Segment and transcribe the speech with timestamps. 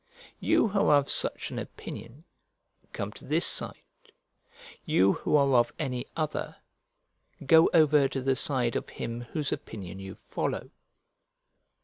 [0.39, 2.23] You who are of such an opinion,
[2.91, 3.75] come to this side;
[4.83, 6.55] you who are of any other,
[7.45, 10.71] go over to the side of him whose opinion you follow.